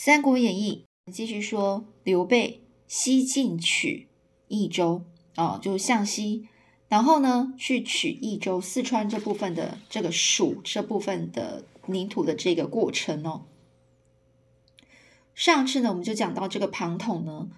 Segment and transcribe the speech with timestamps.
[0.00, 4.06] 三国演义》继续说，刘备西进取
[4.46, 5.02] 益州，
[5.34, 6.46] 哦，就向西，
[6.86, 13.46] 然后呢，去取益州、四川这部分的这个蜀这部分的领土的这个过程哦。
[15.34, 17.48] 上次呢，我们就讲到这个庞统呢，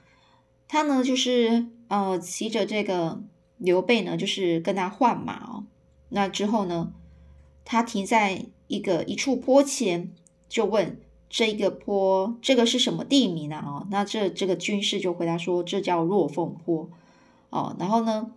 [0.67, 3.23] 他呢就是呃骑着这个
[3.59, 5.67] 刘备呢，就是跟他换马哦。
[6.09, 6.95] 那之后呢，
[7.67, 10.11] 他停在一个一处坡前，
[10.49, 10.99] 就问。
[11.31, 13.63] 这个坡，这个是什么地名啊？
[13.65, 16.91] 哦，那这这个军士就回答说，这叫落凤坡。
[17.51, 18.33] 哦，然后呢，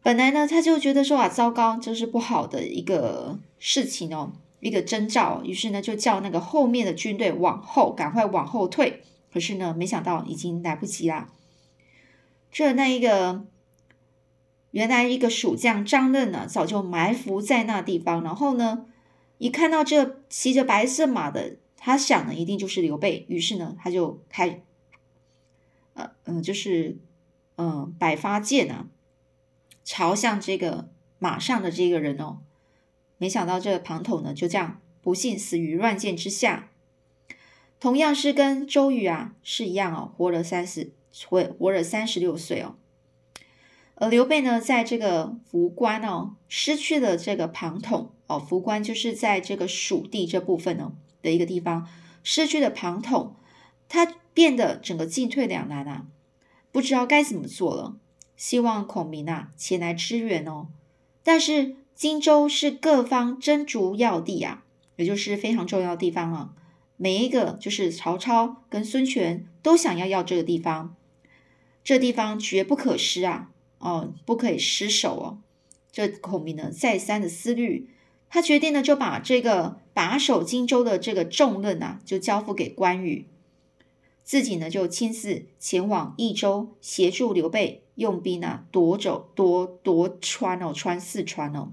[0.00, 5.42] 本来呢，他就觉得说啊，糟糕，这是不好的一个事情哦，一个征兆。
[5.44, 9.02] 于是呢，就叫那个后面的军队往后，赶快往后退。
[9.32, 11.32] 可是呢，没想到已经来不及啦。
[12.52, 13.44] 这那一个
[14.70, 18.84] 原来一个蜀将张任呢，早就埋伏在那地方，然后呢。
[19.38, 24.62] 一看到这骑着白色马的，他想的一定就是刘备，于是呢，他就开，
[25.94, 26.98] 呃嗯，就是
[27.56, 28.88] 嗯，百发箭啊，
[29.84, 32.38] 朝向这个马上的这个人哦。
[33.16, 36.70] 没想到这个庞统呢，就这样不幸死于乱箭之下。
[37.80, 40.92] 同样是跟周瑜啊是一样哦，活了三十，
[41.28, 42.74] 活活了三十六岁哦。
[44.00, 48.12] 而刘备呢，在这个涪关哦，失去了这个庞统。
[48.28, 51.88] 哦，涪关就是在这个蜀地这部分呢的一个地方，
[52.22, 53.34] 失去了庞统，
[53.88, 56.06] 他变得整个进退两难啊，
[56.70, 57.96] 不知道该怎么做了。
[58.36, 60.68] 希望孔明啊前来支援哦。
[61.24, 64.62] 但是荆州是各方争逐要地啊，
[64.96, 66.50] 也就是非常重要的地方啊。
[66.96, 70.94] 每一个就是曹操跟孙权都想要要这个地方，
[71.82, 73.50] 这地方绝不可失啊！
[73.78, 75.38] 哦，不可以失手哦。
[75.90, 77.90] 这孔明呢再三的思虑。
[78.30, 83.26] 他决定呢，就把这个把守荆州的这个重任啊，就交付给关羽，
[84.22, 91.70] 自己呢就亲自前往益州，协助刘备用兵啊夺走夺夺川哦，川四川哦。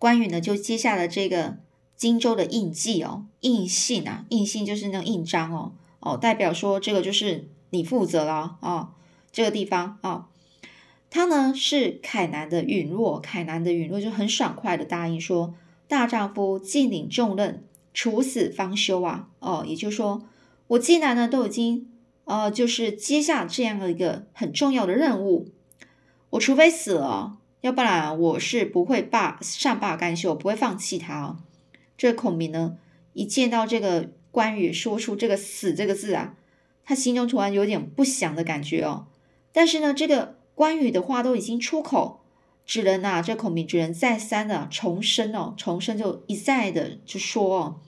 [0.00, 1.58] 关羽呢就接下了这个
[1.96, 8.94] 荆州的印记哦，印信啊，印信就是那印章哦，哦，代表说这个就是你负责了啊，
[9.30, 10.28] 这个地方啊。
[11.14, 15.54] 他呢是凯南的允诺，凯南的允诺就很爽快的答应说
[15.86, 17.62] ：“大丈夫尽领重任，
[17.94, 20.26] 处死方休啊！”哦，也就是说，
[20.66, 21.88] 我既然呢都已经
[22.24, 25.46] 呃，就是接下这样的一个很重要的任务，
[26.30, 31.36] 我除非死了，要不然我是不会罢善罢甘休，不会放弃他哦。
[31.96, 32.76] 这孔明呢，
[33.12, 36.34] 一见到这个关羽说出这个“死”这个字啊，
[36.84, 39.06] 他心中突然有点不祥的感觉哦。
[39.52, 40.42] 但是呢，这个。
[40.54, 42.20] 关羽的话都已经出口，
[42.64, 47.80] 只能啊，这孔明只能再三的重申哦，重申就一再的就说哦，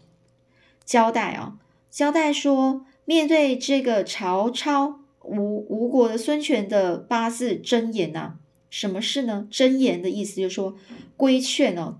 [0.85, 1.59] 交代啊，
[1.91, 8.35] 交代说，面对这个曹操吴吴国的孙权的八字真言呐，
[8.69, 9.47] 什么事呢？
[9.51, 10.77] 真言的意思就是说
[11.17, 11.99] 规劝哦，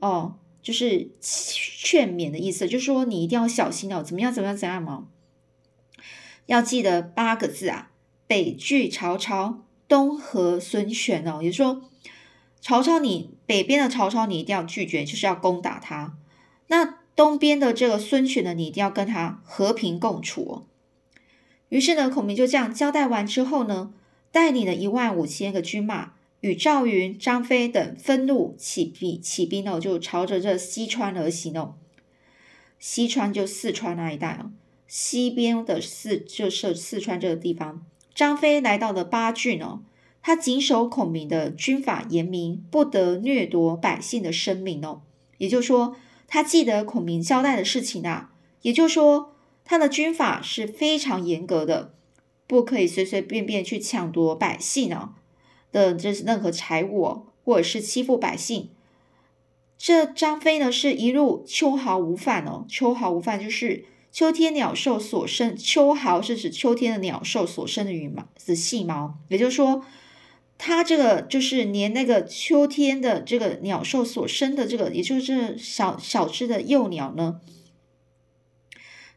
[0.00, 5.08] 哦，就是劝勉的意思，就是说你一定要小心哦，怎么样，怎么样，怎样嘛？
[6.46, 7.90] 要记得八个字啊，
[8.26, 9.62] 北拒曹操。
[9.88, 11.82] 东和孙权哦，也就是说，
[12.60, 16.16] 曹操你北边的曹操你一定要拒绝，就是要攻打他。
[16.68, 20.66] 那东边的这个孙权呢，你一定要跟他和平共处哦。
[21.68, 23.92] 于是呢，孔明就这样交代完之后呢，
[24.30, 31.74] 带领了一万五千个军马，与赵云、张飞等分路起兵，起兵哦，就朝着这西川而行哦。
[32.78, 34.50] 西川就四川那一带哦，
[34.86, 37.86] 西边的四就是四川这个地方。
[38.16, 39.82] 张飞来到了巴郡哦，
[40.22, 45.02] 他谨守孔明的军法严明，不得掠夺百姓的生命哦。
[45.36, 45.94] 也就是说，
[46.26, 48.32] 他记得孔明交代的事情啊。
[48.62, 49.34] 也就是说，
[49.66, 51.92] 他的军法是非常严格的，
[52.46, 55.10] 不可以随随便便去抢夺百姓呢
[55.70, 58.70] 的这是任何财物，或者是欺负百姓。
[59.76, 63.84] 这张飞呢，是一路秋毫无犯哦，秋毫无犯就是。
[64.16, 69.84] 秋天鸟兽所生，秋毫是指秋天的鸟兽所生的羽毛的细毛，也就是说，
[70.56, 77.42] 它这个就是连那个秋天的这个鸟兽所生的这个，也就是小小只的幼鸟呢，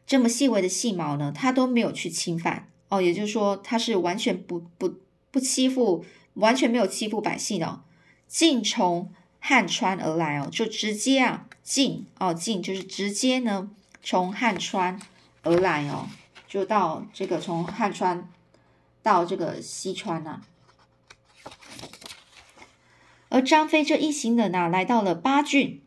[0.06, 4.96] 这么细微的细毛呢，它都没有去侵犯哦，也就是说，它是完全不不
[5.30, 6.04] 不欺负，
[6.34, 7.80] 完全没有欺负百姓的，
[8.28, 13.70] 尽从汉川而来哦，就直接啊进哦进就是直接呢。
[14.02, 15.00] 从汉川
[15.42, 16.06] 而来哦，
[16.48, 18.28] 就到这个从汉川
[19.02, 20.40] 到这个西川呐。
[23.28, 25.82] 而张飞这一行人呐，来到了巴郡，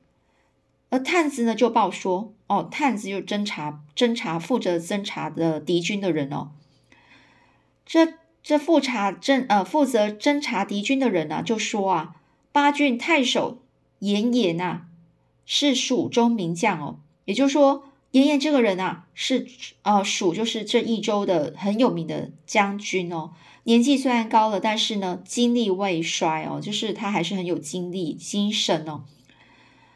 [0.89, 6.51] 而探子呢就报说：“哦，探子就侦查侦查负责侦查的敌军的人哦。
[7.85, 12.15] 这这复查侦呃负责侦查敌军的人呢，就说啊，
[12.53, 13.61] 巴郡太守
[13.99, 14.85] 严颜呐
[15.45, 17.83] 是蜀中名将哦，也就是说
[18.13, 19.47] 爷爷这个人啊是
[19.81, 23.31] 呃蜀就是这一州的很有名的将军哦。
[23.63, 29.01] 年纪虽然高了，但是呢精力未衰哦，就是他还是很有精力精神哦，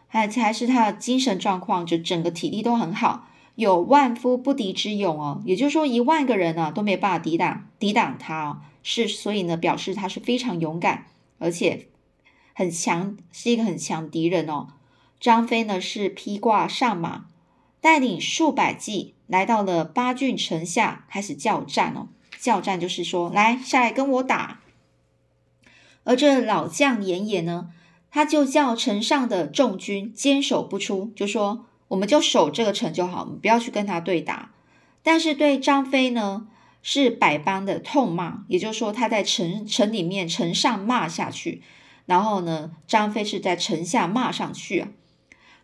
[0.08, 3.28] 还还是他的精神状况就整个体力都很好。
[3.54, 11.06] 有万夫不敌之勇哦，也就是说一万个人呢都没办法抵挡抵挡他哦，是所以呢表示他是非常勇敢，
[11.38, 11.88] 而且
[12.56, 14.70] 很强，是一个很强敌人哦。
[15.20, 17.26] 张飞呢是披挂上马，
[17.82, 22.08] 带领数百骑来到了八郡城下，开始叫战哦。
[22.40, 24.62] 叫战就是说来下来跟我打。
[26.04, 27.70] 而这老将严颜呢，
[28.10, 31.66] 他就叫城上的众军坚守不出，就说。
[31.90, 34.52] 我们就守这个城就好，我们不要去跟他对打。
[35.04, 36.46] 但是对张飞呢，
[36.84, 41.62] 是百般的痛骂，也就是说他在城城里面城上骂下去，
[42.06, 44.90] 然后呢，张飞是在城下骂上去啊。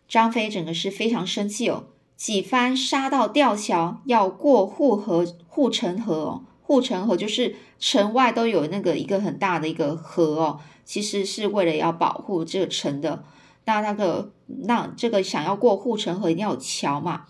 [0.07, 1.87] 张飞整个是非常生气哦，
[2.23, 6.45] 几番杀到吊桥，要过护河护城河哦。
[6.61, 13.25] 护城河就是城外都有那个一个很大的一个河哦，其实是为了要保护这个城的。
[13.65, 17.25] 那那个那这个想要过护城河一定要有桥嘛，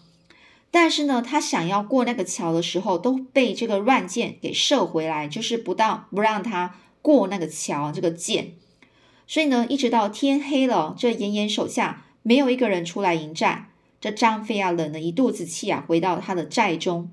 [0.69, 8.53] 但是呢，他想要过那个桥的时候，都被这个乱箭给射回来，就是不到不让他过那个桥这个箭，
[9.25, 13.69] 所以呢，一直到天黑了，这严严手下没有一个人出来迎战，
[14.03, 17.09] 这张飞啊，冷了一肚子气啊，回到他的寨中。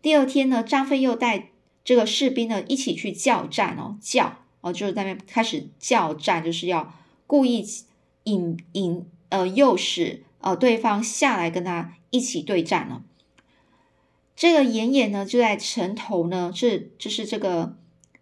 [0.00, 1.50] 第二天呢，张飞又带
[1.84, 6.94] 这个士兵呢一起去叫战哦，叫哦，就是在那开始叫战，就是要
[7.26, 7.66] 故意。
[8.24, 13.02] 引引呃诱使呃对方下来跟他一起对战了。
[14.36, 17.76] 这个严颜呢就在城头呢，是就是这个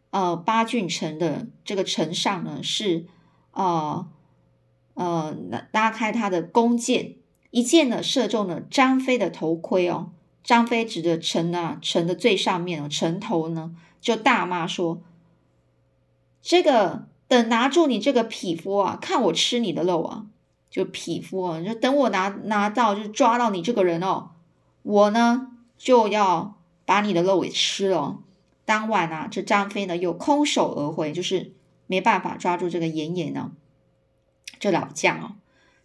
[0.08, 3.04] 呃八郡城的这个城上呢是
[3.52, 4.08] 呃
[4.94, 5.36] 呃
[5.70, 7.16] 拉开他的弓箭，
[7.50, 10.10] 一箭呢射中了张飞的头盔哦。
[10.42, 15.00] 张飞指着城啊城的最上面哦城头呢就大骂说
[16.42, 20.26] ：“这个。”等拿住你这个匹夫啊，看我吃你的肉啊！
[20.68, 24.30] 就匹夫啊，就等我拿拿到，就抓到你这个人哦，
[24.82, 28.18] 我呢就要把你的肉给吃了。
[28.64, 31.52] 当晚啊，这张飞呢又空手而回，就是
[31.86, 33.52] 没办法抓住这个严颜呢，
[34.58, 35.36] 这老将哦。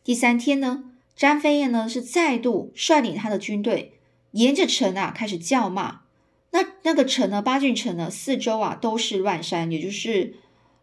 [0.04, 0.84] 第三天呢，
[1.16, 4.00] 张飞燕呢是再度率领他的军队
[4.32, 6.02] 沿着城啊开始叫骂。
[6.52, 10.36] 那那个城呢，八郡城呢，四周啊都是乱山，也就是。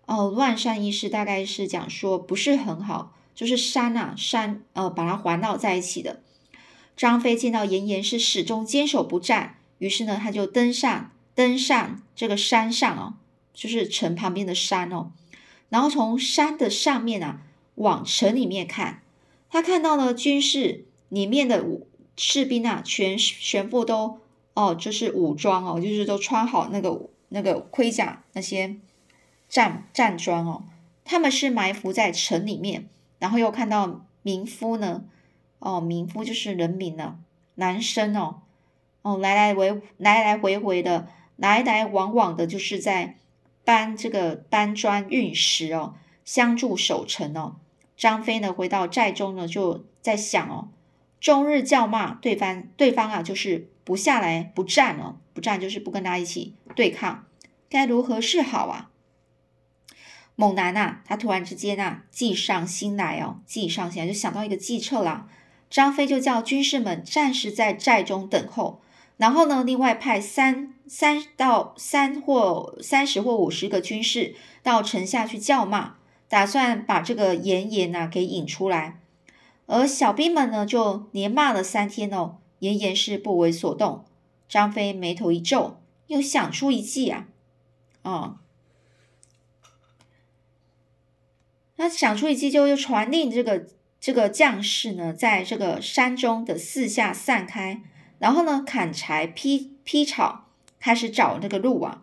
[0.04, 6.20] 哦，乱山意思大概是讲说不是很好，就是山啊山，呃，把它环绕在一起的。
[6.96, 13.14] 张飞见到严颜是始终坚守不战，于是呢，他就登上登上这个山上哦，
[13.54, 15.12] 就是城旁边的山哦，
[15.68, 17.40] 然后从山的上面啊
[17.76, 19.01] 往城里面看，
[19.52, 24.18] 他看到了军士里面的武士兵啊，全全部都
[24.54, 28.76] 哦，就是武装哦，就是都穿好那个那个盔甲那些。
[29.50, 30.64] 战战装哦，
[31.04, 32.88] 他们是埋伏在城里面，
[33.18, 35.04] 然后又看到民夫呢，
[35.58, 37.18] 哦，民夫就是人民呢，
[37.56, 38.40] 男生哦，
[39.02, 41.06] 哦，来来回来来回回的，
[41.36, 43.18] 来来往往的，就是在
[43.62, 47.56] 搬这个搬砖运石哦，相助守城哦。
[47.96, 50.68] 张飞呢，回到寨中呢，就在想哦，
[51.20, 57.26] 终日叫骂对方，对方啊，就是不下来不战哦，不战就是不跟他一起对抗，
[57.68, 58.90] 该如何是好啊？
[60.34, 65.28] 猛男呐，他突然之间呐，计上心来哦，计上心来就想到一个计策啦。
[65.68, 68.82] 张飞就叫军士们暂时在寨中等候，
[69.16, 75.94] 然后呢，另外派三三到三或三十或五十个军士到城下去叫骂，
[76.32, 79.02] 打算把这个严颜呐给引出来。
[79.66, 84.06] 而小兵们呢，就连骂了三天哦，严颜是不为所动。
[84.48, 87.26] 张飞眉头一皱，又想出一计啊，
[88.00, 88.38] 哦。
[91.76, 93.66] 他想出一计，就又传令这个
[94.00, 97.82] 这个将士呢，在这个山中的四下散开，
[98.18, 100.46] 然后呢砍柴劈劈草，
[100.80, 102.02] 开始找那个路啊，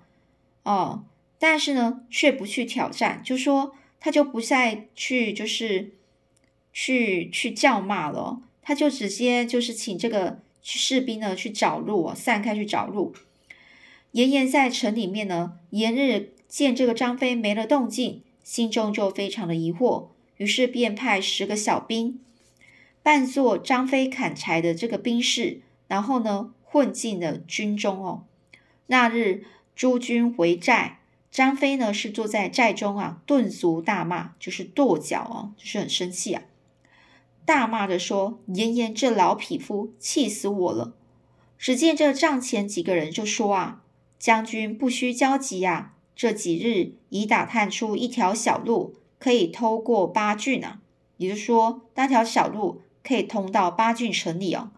[0.61, 1.05] 哦，
[1.39, 5.91] 但是呢却不去挑战，就说他就不再去，就是
[6.73, 13.13] 去去叫骂了，他就直接就是请这个士兵呢去找路，散开去找路。
[14.11, 18.23] 严颜在城里面呢，连日见这个张飞没了动静。
[18.41, 22.19] 心中就非常的疑惑，于是便派十个小兵
[23.03, 28.23] 扮作张飞砍柴的这个兵士，然后呢混进了军中哦。
[28.87, 29.43] 那日
[29.75, 30.98] 诸军回寨，
[31.31, 36.43] 张飞呢是坐在寨中啊，顿足大骂，就是跺脚哦，就是很生气啊，
[37.45, 40.95] 大骂着说：“严严这老匹夫，气死我了！”
[41.57, 43.83] 只见这帐前几个人就说啊
[44.17, 50.79] ：“将军不需焦急呀，这几日已打探出一条小路，可以偷过八郡啊，
[51.17, 54.71] 也就是说，那条小路。”可以通到八郡城里哦。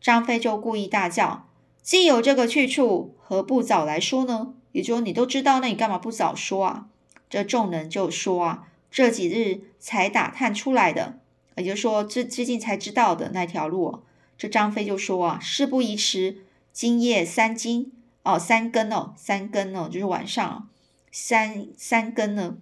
[0.00, 1.48] 张飞就故意大叫
[1.82, 6.88] ：“既有这个去处，何不早来说呢？”也就，你都知道，那你干嘛不早说啊？
[7.30, 11.20] 这众人就说啊：“这几日才打探出来的，
[11.56, 14.02] 也就是说，这最近才知道的那条路。”
[14.36, 17.92] 这张飞就说啊：“事不宜迟，今夜三更
[18.24, 20.68] 哦，三更哦，三更哦，就是晚上
[21.12, 22.56] 三三更呢，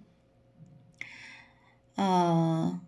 [1.95, 2.79] 呃。”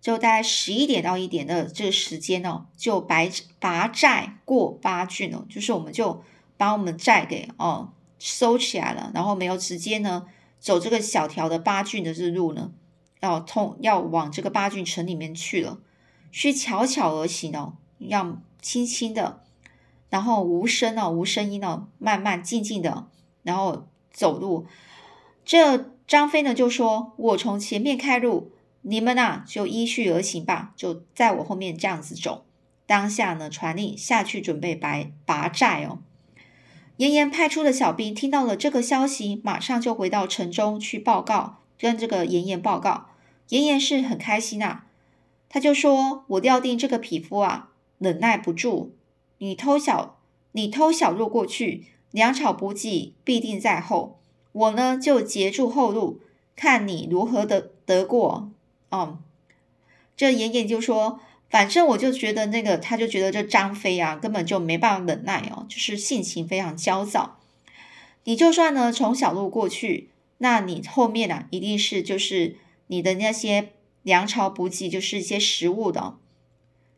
[0.00, 6.24] 就大概十一点到一点的这个时间哦，就白拔寨过八郡哦，就是我们就
[6.60, 10.26] 把我们寨给哦收起来了，然后没有直接呢
[10.58, 12.70] 走这个小条的八郡的这路呢，
[13.20, 15.78] 要通要往这个八郡城里面去了，
[16.30, 19.42] 需悄悄而行哦，要轻轻的，
[20.10, 23.08] 然后无声哦，无声音哦，慢慢静静的，
[23.42, 24.66] 然后走路。
[25.46, 28.52] 这张飞呢就说：“我从前面开路。”
[28.82, 32.44] 你们呐，就依序而行吧，就在我后面这样子走。
[32.86, 36.00] 当下呢，传令下去准备拔拔寨哦。
[37.00, 43.06] 严严派出的小兵听到了这个消息，马上就回到城中去报告，跟这个严严报告。
[43.48, 44.82] 严严是很开心呐，
[45.48, 48.94] 他就说：“我料定这个匹夫啊，忍耐不住。
[49.38, 50.18] 你偷小，
[50.52, 54.20] 你偷小路过去，粮草补给必定在后。
[54.52, 56.20] 我呢，就截住后路，
[56.54, 58.50] 看你如何的得过。”
[58.90, 59.20] 哦，
[60.14, 61.18] 这严严就说，
[61.50, 67.40] 反正我就觉得那个，他就觉得这张飞啊，根本就没办法忍耐哦，就是性情非常焦躁。
[68.24, 76.14] 你就算呢从小路过去，那你后面啊，一定是就是你的那些粮草补给，就是一些食物的，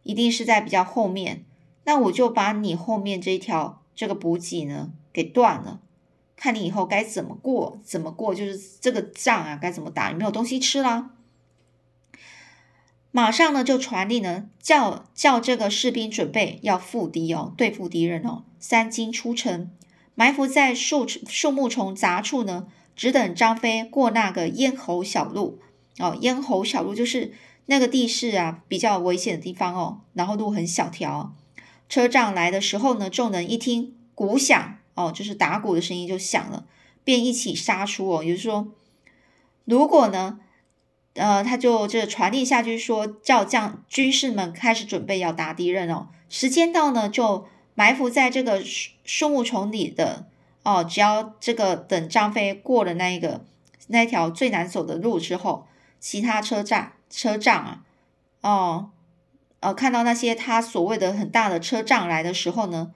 [0.03, 1.45] 一定是在比较后面。
[1.85, 5.81] 那我就把你后面这一条这个补给呢给断了，
[6.37, 11.13] 看你以后该怎么过，怎么过，就是这个仗啊该怎么打，你没有东西吃啦。
[13.15, 18.45] 马上呢，就传令呢，叫叫这个士兵准备要赴敌哦，对付敌人哦。
[18.59, 19.71] 三更出城，
[20.15, 25.59] 埋伏在树树木丛杂处呢，只等张飞过那个咽喉小路
[25.99, 26.17] 哦。
[26.23, 27.35] 咽喉小路就是
[27.67, 30.01] 那个地势啊，比较危险的地方哦。
[30.15, 31.35] 然后路很小条，
[31.91, 36.65] 车仗来的时候呢，众人一听鼓响哦，就是打鼓的声音就响了，
[37.05, 38.25] 便一起杀出哦。
[38.25, 38.69] 也就是说，
[39.67, 40.39] 如果呢。
[41.15, 46.09] 呃，他就这传递下去说，叫将军士们开始准备要打敌人哦。
[46.31, 50.27] 时间到呢，就埋伏在这个树树木丛里的
[50.63, 50.83] 哦。
[50.83, 53.45] 只要这个等张飞过了那一个
[53.89, 55.67] 那条最难走的路之后，
[56.01, 57.83] 其他车站车仗啊，
[58.41, 58.91] 哦，
[59.61, 62.93] 呃，看到那些他所谓的很大的车仗来的时候呢，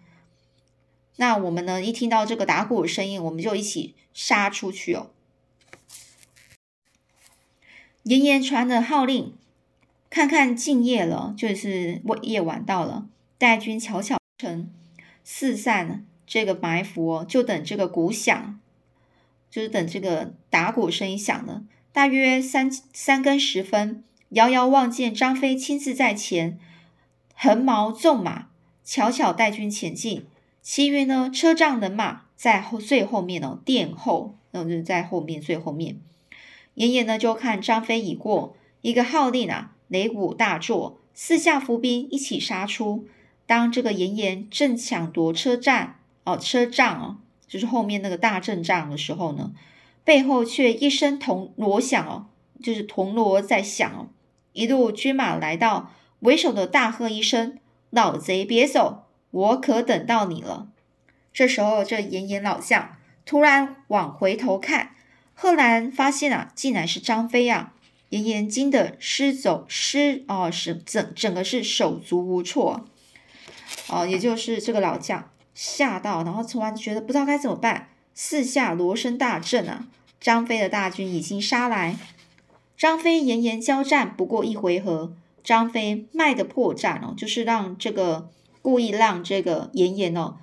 [1.16, 5.10] 那我们呢一听到这个打鼓的声音，我们就一起杀出去哦。
[8.06, 9.34] 严严传的号令，
[10.08, 14.70] 看看静夜了，就是夜晚到了，带军悄悄成
[15.24, 18.60] 四散，这个埋伏就等这个鼓响，
[19.50, 21.64] 就是等这个打鼓声音响了。
[21.90, 26.56] 大约三三更时分，遥遥望见张飞亲自在前，
[27.34, 28.46] 横矛纵马，
[28.84, 30.24] 悄悄带军前进。
[30.62, 35.98] 其余呢，车仗人马在后最后面哦，殿后，然后就是在后面最后面。
[36.76, 43.06] 严严呢，就看张飞已过，一个号令啊，擂鼓大作，四下伏兵一起杀出。
[43.46, 47.16] 当这个严严正抢夺车站哦，车仗哦，
[47.46, 49.52] 就是后面那个大阵仗的时候呢，
[50.04, 52.26] 背后却一声铜锣响哦，
[52.62, 54.08] 就是铜锣在响哦。
[54.52, 60.68] 一路军马来到，为首的大喝一声：“老贼别走，我可等到你了。”
[61.32, 64.95] 这时候，这严严老将突然往回头看。
[65.38, 67.74] 赫然发现啊，竟然是张飞啊！
[68.08, 72.86] 严严惊得失走失哦，是整整个是手足无措
[73.88, 77.88] 哦，也就是这个老将吓到，然后突然觉得不知道该怎么办。
[78.14, 79.86] 四下锣声大震啊，
[80.18, 81.96] 张飞的大军已经杀来。
[82.78, 85.12] 张飞炎炎交战不过一回合，
[85.44, 88.30] 张飞卖的破绽哦，就是让这个
[88.62, 90.36] 故意让这个严严哦，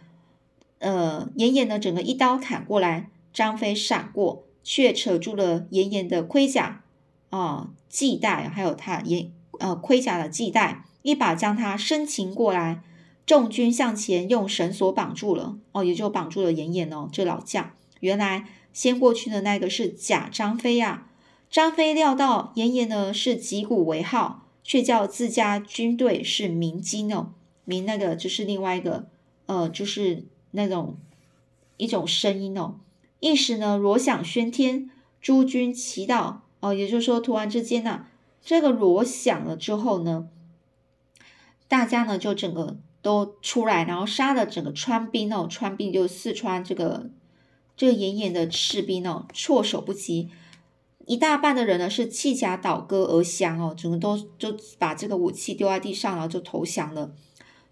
[0.78, 4.44] 呃，严严呢整个一刀砍过来，张飞闪过。
[4.64, 6.84] 却扯住了严严的盔甲
[7.30, 12.82] 啊，系带，还有他严呃盔甲的系带，一把将他生擒过来。
[13.26, 17.08] 众军向前用绳索绑住了，哦，也就绑住了严颜哦。
[17.10, 21.08] 这老将原来先过去的那个是假张飞呀。
[21.50, 27.30] 张飞料到严颜呢是击鼓为号，却叫自家军队是鸣金哦，
[27.64, 29.08] 鸣那个就是另外一个
[29.46, 30.98] 呃，就是那种
[31.78, 32.76] 一种声音哦。
[33.24, 34.90] 一时呢锣响喧天，
[35.22, 38.06] 诸军齐到哦，也就是说突然之间呢，
[38.44, 40.28] 这个锣响了之后呢，
[41.70, 47.10] 大家呢就整个都出来，然后杀了整个川兵哦，川兵就四川这个
[47.78, 50.30] 这个严严的士兵哦，措手不及。
[51.06, 57.14] 一大半的人呢是弃甲倒戈而降哦，整个都就把这个武器丢在地上，然后就投降了。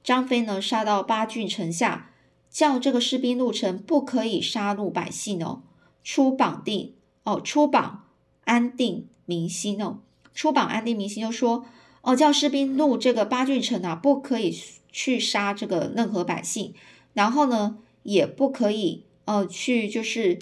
[0.01, 2.10] 张飞呢杀到八郡城下，
[2.51, 5.63] 叫这个士兵入城，不可以杀戮百姓哦。
[6.03, 6.93] 出榜定
[7.23, 8.03] 哦，出榜
[8.43, 9.99] 安定民心哦，
[10.35, 11.65] 出榜安定民心就说
[12.01, 14.55] 哦，叫士兵入这个八郡城啊，不可以
[14.91, 16.75] 去杀这个任何百姓，
[17.13, 20.37] 然后呢也不可以呃去就是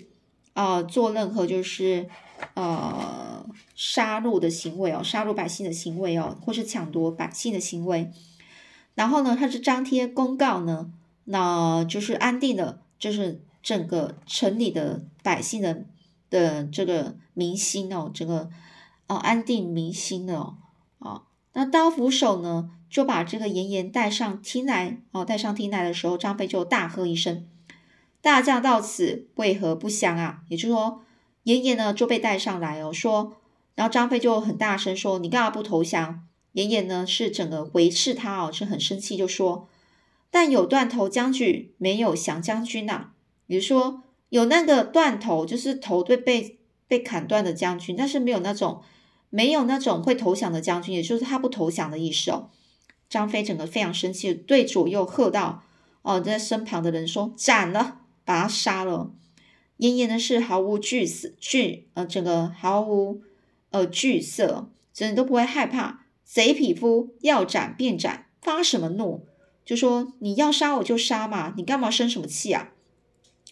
[0.54, 2.10] 呃做任何就是。
[2.54, 8.14] 呃，杀戮的行为哦，杀戮百姓的行为哦，或是抢夺百姓的行为。
[8.96, 10.90] 然后呢，他是张贴公告呢，
[11.32, 15.86] 那就是安定的，就是整个城里的百姓的
[16.30, 18.50] 的这个民心哦，这个
[19.08, 20.58] 哦安定民心的哦。
[21.00, 27.48] 啊，那刀斧手呢，就把这个严颜带上厅来哦，带上厅来的时候，张飞就大喝一声
[28.22, 31.04] ：“大将到此，为何不降啊？”也就是说。
[31.44, 33.38] 严颜呢就被带上来哦，说，
[33.74, 39.68] 然后张飞就很大声说：“你干嘛不投降？”严颜呢是整个回斥他哦，是很生气，就说
[40.32, 43.12] ：“但有断头将军，没有降将军呐。”
[43.48, 48.82] 比如说有那个断头，就是头被被被砍断的将军，但是没有那种
[49.30, 52.50] 没有那种会投降的将军，也就是他不投降的意思哦。
[53.10, 55.64] 张飞整个非常生气，对左右喝道
[56.04, 59.12] ：“哦，在身旁的人说斩了，把他杀了。”
[59.78, 63.22] 严颜呢是毫无惧色，惧呃整个毫无
[63.72, 66.06] 呃惧色，真的都不会害怕。
[66.24, 69.26] 贼匹夫要斩便斩，发什么怒？
[69.70, 72.70] 就说你要杀我就杀嘛，你干嘛生什么气啊？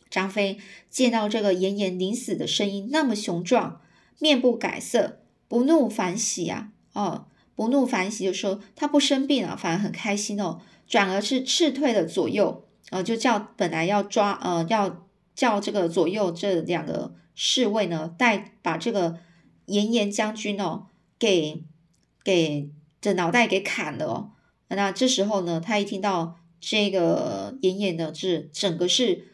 [0.10, 0.58] 张飞
[0.89, 3.82] 见到这个严颜临死的声音那么雄壮，
[4.17, 6.71] 面不改色，不怒反喜啊！
[6.93, 15.06] 哦，不怒反喜，就说他不生病了，反而很开心哦，转而是斥退了左右，呃，就叫本来要抓呃要。
[15.38, 19.19] 叫这个左右这两个侍卫呢，带把这个
[19.67, 20.88] 严颜将军哦，
[21.19, 21.63] 给
[22.23, 24.32] 给的脑袋给砍了哦。
[24.69, 29.27] 那这时候呢，他一听到这个严颜的是整个是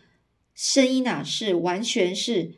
[0.53, 2.55] 声音啊，是完全是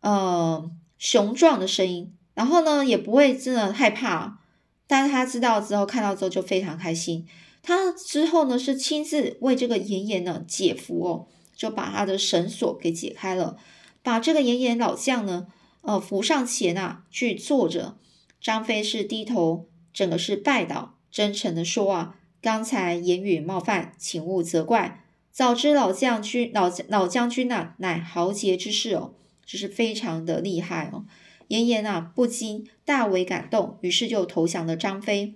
[0.00, 4.40] 呃雄壮的声音，然后呢也不会真的害怕，
[4.86, 7.26] 但是他知道之后看到之后就非常开心。
[7.62, 11.26] 他之后呢是亲自为这个严颜呢解服哦。
[11.56, 13.56] 就把他的绳索给解开了，
[14.02, 15.46] 把这个严颜老将呢，
[15.82, 17.96] 呃，扶上前啊，去坐着。
[18.40, 25.04] 张飞是低头，整个是拜倒，真诚的说啊，刚才言语冒犯，请勿责怪。
[25.30, 29.12] 早知老将军老老将军呐，乃豪杰之士哦，
[29.46, 31.04] 就是非常的厉害哦。
[31.46, 35.34] 严颜啊，不禁大为感动，于是就投降了张飞。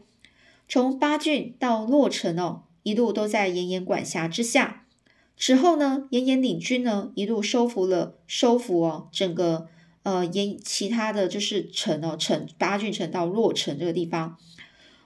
[0.69, 4.85] 从巴郡到洛城哦，一路都在严颜管辖之下。
[5.37, 9.69] 此后呢，严颜领军呢，一路收服了收服哦，整个
[10.03, 14.37] 呃严其他的就是城哦，城八郡城到洛城这个地方，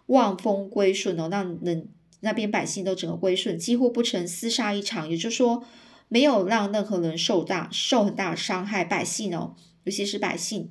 [0.07, 1.89] 望风归顺哦，让人
[2.21, 5.65] 那边百姓都整个归顺，几乎不曾厮杀一场，也就是说
[6.09, 10.71] 没有让任何人受大受很大伤害，百姓哦，尤其是百姓。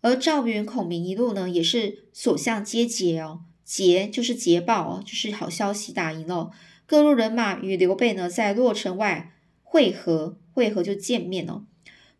[0.00, 6.50] 而赵云、孔明一路呢，也是所向皆捷哦，捷就是捷报哦，就是好消息打赢了。
[6.86, 11.64] 各路人马与刘备呢，在洛城外会合，会合就见面哦。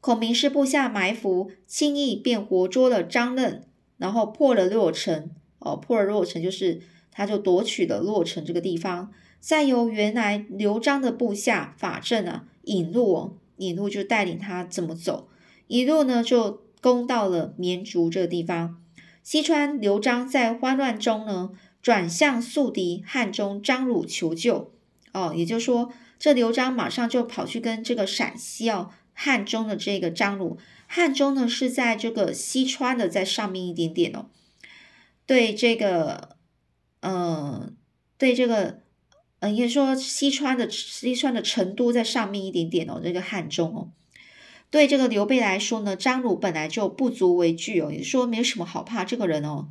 [0.00, 3.64] 孔明是布下埋伏，轻易便活捉了张任，
[3.96, 5.30] 然后破了洛城。
[5.58, 15.28] 哦，破了洛城就是他就夺取了洛城这个地方，再由原来刘璋的部下法正啊引路哦，引路就带领他怎么走，
[15.66, 18.80] 一路呢就攻到了绵竹这个地方。
[19.22, 21.50] 西川刘璋在慌乱中呢。
[21.80, 24.72] 转向宿敌汉中张鲁求救
[25.12, 34.26] 哦，也就是说，这刘璋马上就跑去跟这个陕西哦汉中的这个张鲁，汉中呢是在这个西川的在上面一点点哦，
[35.28, 36.36] 对这个，
[37.00, 37.76] 嗯，
[38.16, 38.80] 对这个，
[39.40, 43.90] 嗯，应该说西川的西川的成都在上面一点点哦，这个汉中哦，
[44.70, 49.68] 对这个刘备来说呢，张鲁本来就不足为惧哦，也说没有什么好怕这个人哦。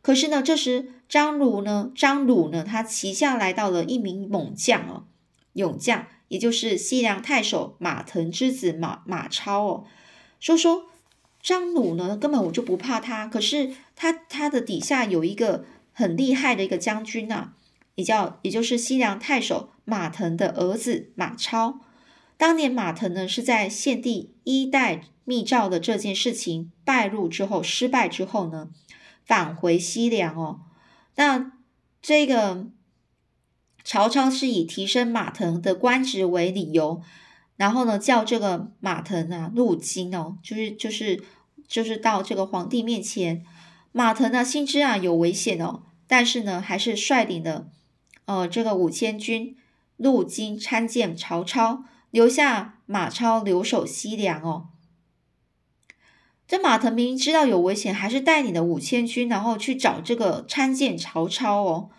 [0.00, 5.04] 可是呢，这时张鲁呢，张鲁呢，他旗下来到了一名猛将哦，
[5.52, 9.84] 勇将，也就是西凉太守马腾之子马马超哦，
[10.40, 10.86] 说说
[11.44, 17.52] 张鲁呢，根本我就不怕他，可是他他的底下有一个很厉害的一个将军呐，
[17.96, 21.80] 也叫也就是西凉太守马腾的儿子马超。
[22.38, 28.70] 当年马腾呢是在献帝一代密诏的这件事情败露之后，失败之后呢，
[29.26, 30.60] 返回西凉哦。
[31.16, 31.52] 那
[32.00, 32.68] 这个
[33.84, 37.02] 曹操是以提升马腾的官职为理由，
[37.56, 41.22] 然后呢叫这个马腾啊入京哦，就是就是
[41.66, 43.44] 就是到这个皇帝面前。
[43.92, 47.68] 马腾呢心知啊有危险哦，但是呢还是率领的
[48.24, 49.56] 呃这个五千军
[49.96, 51.84] 入京参见曹操。
[52.10, 54.68] 留下马超留守西凉哦。
[56.46, 61.90] 这马腾明明知道有危险，还是带领的五千军，然后去找这个参见曹操哦。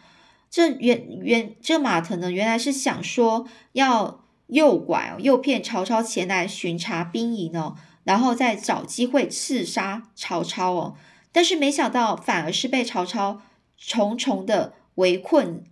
[0.49, 10.95] 这原原这马腾呢，原来是想说要诱拐哦，诱骗曹操前来巡查兵营哦，然后再找机会刺杀曹操哦。
[11.31, 13.41] 但是没想到，反而是被曹操
[13.77, 15.63] 重重的围困，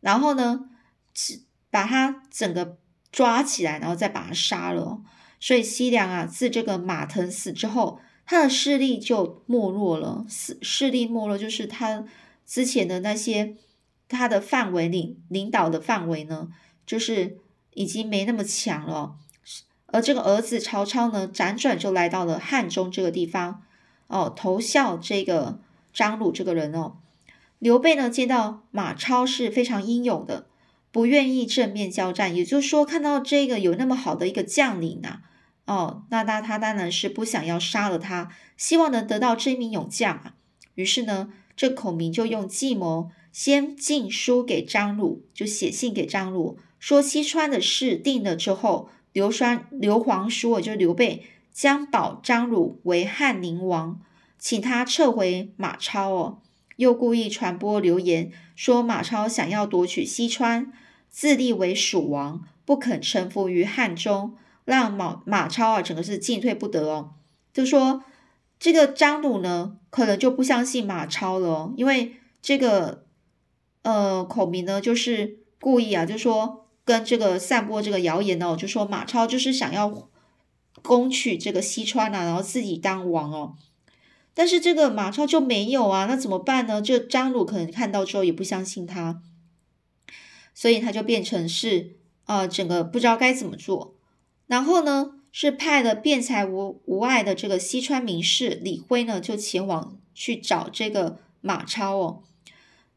[0.00, 0.70] 然后呢，
[1.70, 2.78] 把他整个。
[3.12, 5.00] 抓起来，然后再把他杀了。
[5.40, 10.24] 所以西凉啊，自这个马腾死之后，他的势力就没落了。
[10.28, 12.04] 势势力没落，就是他
[12.46, 13.56] 之前的那些
[14.06, 16.50] 他的范围领领导的范围呢，
[16.86, 17.38] 就是
[17.74, 19.16] 已经没那么强了。
[19.86, 23.62] 而这个儿子曹操呢，辗转就来到了汉中这个地方，
[24.06, 25.60] 哦，投效这个
[25.92, 26.98] 张鲁这个人哦。
[27.58, 30.46] 刘备呢，见到马超是非常英勇的。
[30.92, 35.22] 不愿意正面交战，也就是说，看到这个有那么好的一个将领啊，
[35.66, 40.34] 哦，那那他当然是不想要杀了他，希望能得到这名勇将啊。
[40.74, 54.00] 于是呢，这孔明就用计谋，先进书给张鲁，就写信给张鲁，说西川的事定了之后，刘栓、刘皇叔，也就是刘备，将保张鲁为汉宁王，
[54.36, 56.38] 请他撤回马超哦。
[56.76, 60.72] 又故意传播流言，说马超想要夺取西川。
[61.10, 67.14] 自立为蜀王，不肯臣服于汉中，让马马超啊，整个是进退不得哦。
[67.52, 68.04] 就说
[68.60, 73.04] 这个张鲁呢，可能就不相信马超了哦，因为这个
[73.82, 80.08] 呃孔明呢，就是故意啊，就说跟这个散播这个谣言哦，就说马超就是想要
[80.82, 83.56] 攻取这个西川啊，然后自己当王哦。
[84.32, 86.80] 但是这个马超就没有啊，那怎么办呢？
[86.80, 89.22] 这张鲁可能看到之后也不相信他。
[90.54, 93.96] 所以他就变成是，呃，整个不知道该怎么做。
[94.46, 102.22] 然后呢，是派了辩才无无碍的这个西川名士李辉呢，就前往去找这个马超哦。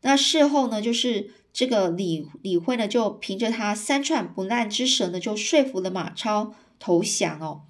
[0.01, 7.61] 那事后呢，就是这个李李辉呢，就凭着他三串不烂之舌呢，就说服了马超投降哦。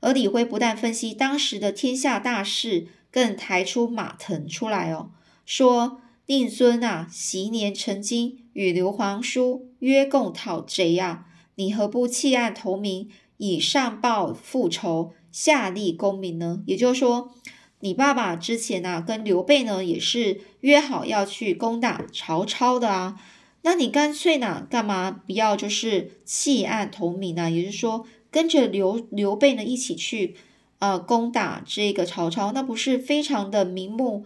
[0.00, 5.10] 而李辉不但分析当时的天下大势，更抬出马腾出来哦，
[5.44, 6.00] 说。
[6.28, 16.62] 令尊啊，昔年曾经与刘皇叔约共讨贼啊，你何不弃暗投明，以上报复仇，下立功名呢？
[16.66, 17.32] 也就是说，
[17.80, 23.20] 你爸爸之前呢，跟刘备呢，也是约好要去攻打曹操的啊。
[23.62, 27.50] 那你干脆呢，干嘛不要就是弃暗投明呢？
[27.50, 30.36] 也就是说，跟着刘刘备呢一起去
[30.78, 34.24] 呃攻打这个曹操，那不是非常的明目？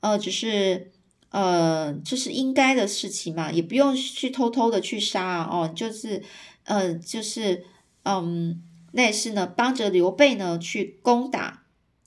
[0.00, 0.90] 呃，只是。
[1.30, 6.22] 呃，这是应该的事情嘛，也不用去偷偷的去杀哦，就是，
[6.62, 7.64] 呃，就是，
[8.04, 8.62] 嗯，
[8.92, 11.63] 那是呢，帮着刘备呢去攻打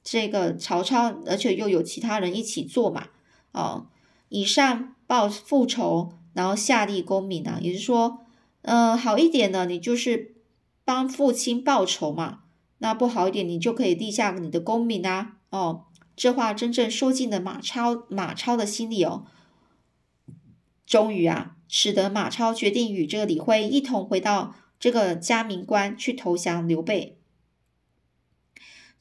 [0.10, 3.08] 这个曹操，而且又有其他人一起做嘛，
[3.52, 3.88] 哦，
[4.30, 8.20] 以上报复仇，然后下立功名啊，也就是说，
[8.62, 10.38] 呃，好一点呢，你就是
[10.86, 12.44] 帮父亲报仇嘛，
[12.78, 15.84] 那不好一点，你就可以立下你的功名啊，哦。
[16.16, 19.26] 这话真正说进了马超马超的心里哦。
[20.86, 27.17] 终于啊，使得马超决定与这个李辉一同回到这个嘉明关去投降刘备。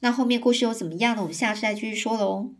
[0.00, 1.22] 那后面故事又怎么样呢？
[1.22, 2.50] 我们下次再继续说喽。